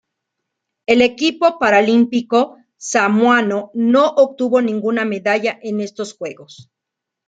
El 0.87 1.03
equipo 1.03 1.59
paralímpico 1.59 2.57
samoano 2.75 3.69
no 3.75 4.07
obtuvo 4.07 4.59
ninguna 4.59 5.05
medalla 5.05 5.59
en 5.61 5.79
estos 5.79 6.15
Juegos. 6.17 6.71